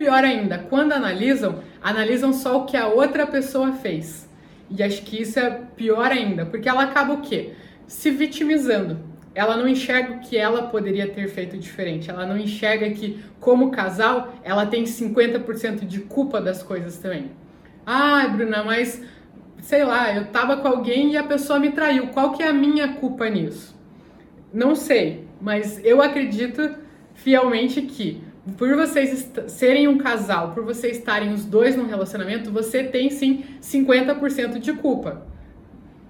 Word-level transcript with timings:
Pior 0.00 0.24
ainda, 0.24 0.56
quando 0.60 0.92
analisam, 0.92 1.62
analisam 1.82 2.32
só 2.32 2.56
o 2.56 2.64
que 2.64 2.74
a 2.74 2.86
outra 2.86 3.26
pessoa 3.26 3.72
fez. 3.72 4.26
E 4.70 4.82
acho 4.82 5.02
que 5.02 5.20
isso 5.20 5.38
é 5.38 5.50
pior 5.76 6.10
ainda, 6.10 6.46
porque 6.46 6.70
ela 6.70 6.84
acaba 6.84 7.12
o 7.12 7.20
quê? 7.20 7.52
Se 7.86 8.10
vitimizando. 8.10 8.98
Ela 9.34 9.58
não 9.58 9.68
enxerga 9.68 10.14
o 10.14 10.20
que 10.20 10.38
ela 10.38 10.68
poderia 10.68 11.06
ter 11.06 11.28
feito 11.28 11.58
diferente. 11.58 12.08
Ela 12.08 12.24
não 12.24 12.38
enxerga 12.38 12.88
que, 12.88 13.22
como 13.40 13.70
casal, 13.70 14.32
ela 14.42 14.64
tem 14.64 14.84
50% 14.84 15.84
de 15.84 16.00
culpa 16.00 16.40
das 16.40 16.62
coisas 16.62 16.96
também. 16.96 17.32
Ai, 17.84 18.26
Bruna, 18.30 18.64
mas 18.64 19.02
sei 19.58 19.84
lá, 19.84 20.16
eu 20.16 20.28
tava 20.28 20.56
com 20.56 20.68
alguém 20.68 21.12
e 21.12 21.18
a 21.18 21.24
pessoa 21.24 21.58
me 21.58 21.72
traiu. 21.72 22.06
Qual 22.06 22.32
que 22.32 22.42
é 22.42 22.48
a 22.48 22.54
minha 22.54 22.94
culpa 22.94 23.28
nisso? 23.28 23.78
Não 24.50 24.74
sei, 24.74 25.26
mas 25.38 25.78
eu 25.84 26.00
acredito 26.00 26.74
fielmente 27.12 27.82
que 27.82 28.29
por 28.56 28.74
vocês 28.74 29.30
serem 29.48 29.86
um 29.86 29.98
casal, 29.98 30.52
por 30.52 30.64
vocês 30.64 30.98
estarem 30.98 31.32
os 31.32 31.44
dois 31.44 31.76
num 31.76 31.86
relacionamento, 31.86 32.50
você 32.50 32.84
tem 32.84 33.10
sim 33.10 33.44
50% 33.60 34.58
de 34.58 34.72
culpa 34.72 35.26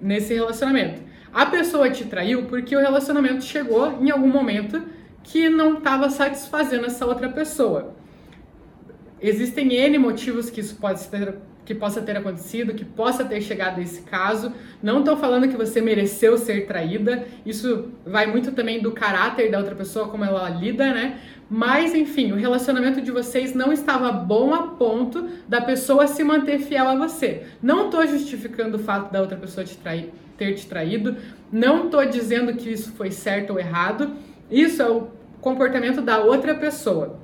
nesse 0.00 0.32
relacionamento. 0.34 1.02
A 1.32 1.46
pessoa 1.46 1.90
te 1.90 2.04
traiu 2.04 2.46
porque 2.46 2.76
o 2.76 2.80
relacionamento 2.80 3.44
chegou 3.44 3.98
em 4.00 4.10
algum 4.10 4.28
momento 4.28 4.82
que 5.22 5.48
não 5.48 5.78
estava 5.78 6.08
satisfazendo 6.08 6.86
essa 6.86 7.04
outra 7.06 7.28
pessoa. 7.28 7.94
Existem 9.20 9.74
N 9.74 9.98
motivos 9.98 10.50
que 10.50 10.60
isso 10.60 10.76
pode 10.76 11.06
ter 11.08 11.34
que 11.64 11.74
possa 11.74 12.02
ter 12.02 12.16
acontecido, 12.16 12.74
que 12.74 12.84
possa 12.84 13.24
ter 13.24 13.40
chegado 13.40 13.78
a 13.78 13.82
esse 13.82 14.02
caso. 14.02 14.52
Não 14.82 15.00
estou 15.00 15.16
falando 15.16 15.48
que 15.48 15.56
você 15.56 15.80
mereceu 15.80 16.36
ser 16.36 16.66
traída, 16.66 17.26
isso 17.44 17.92
vai 18.06 18.26
muito 18.26 18.52
também 18.52 18.80
do 18.80 18.92
caráter 18.92 19.50
da 19.50 19.58
outra 19.58 19.74
pessoa, 19.74 20.08
como 20.08 20.24
ela 20.24 20.48
lida, 20.50 20.92
né? 20.92 21.18
Mas, 21.48 21.94
enfim, 21.94 22.32
o 22.32 22.36
relacionamento 22.36 23.00
de 23.00 23.10
vocês 23.10 23.54
não 23.54 23.72
estava 23.72 24.10
bom 24.10 24.52
a 24.54 24.68
ponto 24.68 25.28
da 25.46 25.60
pessoa 25.60 26.06
se 26.06 26.24
manter 26.24 26.58
fiel 26.58 26.88
a 26.88 26.96
você. 26.96 27.44
Não 27.62 27.86
estou 27.86 28.06
justificando 28.06 28.76
o 28.76 28.80
fato 28.80 29.12
da 29.12 29.20
outra 29.20 29.36
pessoa 29.36 29.64
te 29.64 29.76
trair, 29.76 30.10
ter 30.36 30.54
te 30.54 30.66
traído, 30.66 31.16
não 31.52 31.84
estou 31.84 32.04
dizendo 32.06 32.54
que 32.54 32.70
isso 32.70 32.92
foi 32.92 33.10
certo 33.10 33.50
ou 33.50 33.58
errado, 33.58 34.12
isso 34.50 34.82
é 34.82 34.88
o 34.88 35.08
comportamento 35.40 36.00
da 36.00 36.20
outra 36.20 36.54
pessoa. 36.54 37.23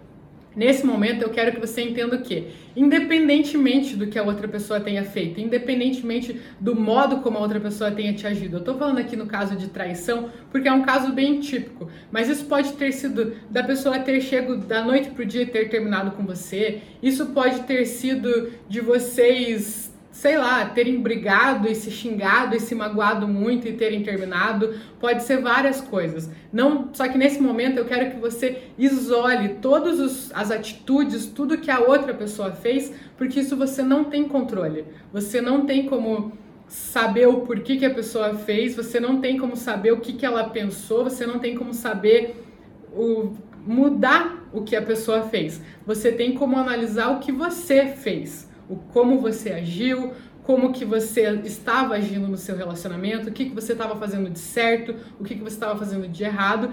Nesse 0.55 0.85
momento, 0.85 1.23
eu 1.23 1.31
quero 1.31 1.53
que 1.53 1.61
você 1.61 1.83
entenda 1.83 2.17
o 2.17 2.23
que, 2.23 2.49
independentemente 2.75 3.95
do 3.95 4.09
que 4.09 4.19
a 4.19 4.23
outra 4.23 4.49
pessoa 4.49 4.81
tenha 4.81 5.05
feito, 5.05 5.41
independentemente 5.41 6.41
do 6.59 6.75
modo 6.75 7.19
como 7.19 7.39
a 7.39 7.41
outra 7.41 7.61
pessoa 7.61 7.91
tenha 7.93 8.13
te 8.13 8.27
agido, 8.27 8.57
eu 8.57 8.65
tô 8.65 8.75
falando 8.75 8.99
aqui 8.99 9.15
no 9.15 9.27
caso 9.27 9.55
de 9.55 9.69
traição, 9.69 10.29
porque 10.51 10.69
é 10.69 10.73
um 10.73 10.83
caso 10.83 11.13
bem 11.13 11.39
típico, 11.39 11.89
mas 12.11 12.29
isso 12.29 12.47
pode 12.47 12.73
ter 12.73 12.91
sido 12.93 13.37
da 13.49 13.63
pessoa 13.63 14.01
ter 14.01 14.21
chego 14.21 14.57
da 14.57 14.83
noite 14.83 15.11
pro 15.11 15.25
dia 15.25 15.43
e 15.43 15.47
ter 15.47 15.69
terminado 15.69 16.11
com 16.13 16.25
você, 16.25 16.81
isso 17.01 17.27
pode 17.27 17.61
ter 17.61 17.87
sido 17.87 18.51
de 18.69 18.81
vocês 18.81 19.90
sei 20.21 20.37
lá, 20.37 20.67
terem 20.67 21.01
brigado 21.01 21.67
e 21.67 21.75
se 21.75 21.91
xingado 21.91 22.55
e 22.55 22.61
se 22.61 22.75
magoado 22.75 23.27
muito 23.27 23.67
e 23.67 23.73
terem 23.73 24.03
terminado, 24.03 24.75
pode 25.01 25.23
ser 25.23 25.41
várias 25.41 25.81
coisas. 25.81 26.31
Não, 26.53 26.91
só 26.93 27.09
que 27.09 27.17
nesse 27.17 27.41
momento 27.41 27.79
eu 27.79 27.87
quero 27.87 28.11
que 28.11 28.21
você 28.21 28.65
isole 28.77 29.57
todas 29.63 30.31
as 30.35 30.51
atitudes, 30.51 31.25
tudo 31.25 31.57
que 31.57 31.71
a 31.71 31.81
outra 31.81 32.13
pessoa 32.13 32.53
fez, 32.53 32.93
porque 33.17 33.41
isso 33.41 33.57
você 33.57 33.83
não 33.83 34.05
tem 34.05 34.29
controle. 34.29 34.85
Você 35.11 35.41
não 35.41 35.65
tem 35.65 35.87
como 35.87 36.33
saber 36.69 37.27
o 37.27 37.41
porquê 37.41 37.79
que 37.79 37.87
a 37.87 37.95
pessoa 37.95 38.35
fez, 38.35 38.77
você 38.77 39.01
não 39.01 39.23
tem 39.23 39.39
como 39.39 39.57
saber 39.57 39.93
o 39.93 40.01
que, 40.01 40.13
que 40.13 40.27
ela 40.27 40.45
pensou, 40.51 41.03
você 41.03 41.25
não 41.25 41.39
tem 41.39 41.55
como 41.57 41.73
saber 41.73 42.45
o 42.93 43.33
mudar 43.67 44.51
o 44.53 44.65
que 44.65 44.77
a 44.77 44.83
pessoa 44.83 45.23
fez. 45.23 45.63
Você 45.87 46.13
tem 46.13 46.35
como 46.35 46.59
analisar 46.59 47.09
o 47.09 47.21
que 47.21 47.33
você 47.33 47.87
fez 47.87 48.50
o 48.71 48.77
como 48.93 49.19
você 49.19 49.51
agiu, 49.51 50.13
como 50.45 50.73
que 50.73 50.85
você 50.85 51.23
estava 51.45 51.95
agindo 51.95 52.27
no 52.27 52.37
seu 52.37 52.57
relacionamento, 52.57 53.29
o 53.29 53.33
que, 53.33 53.47
que 53.47 53.55
você 53.55 53.73
estava 53.73 53.97
fazendo 53.97 54.31
de 54.31 54.39
certo, 54.39 54.95
o 55.19 55.25
que, 55.25 55.35
que 55.35 55.43
você 55.43 55.57
estava 55.57 55.79
fazendo 55.79 56.09
de 56.09 56.25
errado. 56.25 56.73